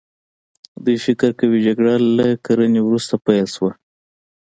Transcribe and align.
دوی 0.83 0.97
فکر 1.05 1.29
کوي 1.39 1.59
جګړه 1.67 1.93
له 2.17 2.27
کرنې 2.45 2.81
وروسته 2.83 3.13
پیل 3.25 3.45
شوه. 3.55 3.71